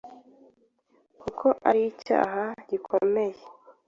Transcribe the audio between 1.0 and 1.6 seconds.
kuko